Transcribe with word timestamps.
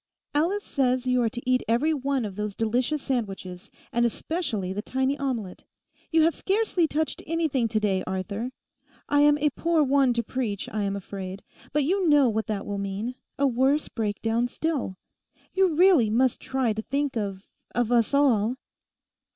'Alice 0.33 0.63
says 0.63 1.05
you 1.05 1.21
are 1.21 1.29
to 1.29 1.47
eat 1.47 1.61
every 1.67 1.93
one 1.93 2.25
of 2.25 2.35
those 2.35 2.55
delicious 2.55 3.03
sandwiches, 3.03 3.69
and 3.93 4.03
especially 4.03 4.73
the 4.73 4.81
tiny 4.81 5.15
omelette. 5.19 5.63
You 6.11 6.23
have 6.23 6.33
scarcely 6.33 6.87
touched 6.87 7.21
anything 7.27 7.67
to 7.67 7.79
day, 7.79 8.03
Arthur. 8.07 8.49
I 9.07 9.21
am 9.21 9.37
a 9.37 9.51
poor 9.51 9.83
one 9.83 10.13
to 10.13 10.23
preach, 10.23 10.67
I 10.69 10.81
am 10.85 10.95
afraid; 10.95 11.43
but 11.71 11.83
you 11.83 12.09
know 12.09 12.29
what 12.29 12.47
that 12.47 12.65
will 12.65 12.79
mean—a 12.79 13.45
worse 13.45 13.89
breakdown 13.89 14.47
still. 14.47 14.97
You 15.53 15.75
really 15.75 16.09
must 16.09 16.39
try 16.39 16.73
to 16.73 16.81
think 16.81 17.15
of—of 17.15 17.91
us 17.91 18.15
all. 18.15 18.55